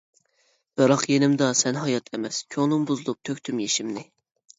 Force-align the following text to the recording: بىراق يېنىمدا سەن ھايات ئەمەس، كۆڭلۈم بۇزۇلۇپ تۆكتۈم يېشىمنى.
بىراق 0.79 1.03
يېنىمدا 1.11 1.49
سەن 1.59 1.77
ھايات 1.79 2.09
ئەمەس، 2.15 2.39
كۆڭلۈم 2.55 2.87
بۇزۇلۇپ 2.93 3.21
تۆكتۈم 3.31 3.61
يېشىمنى. 3.65 4.05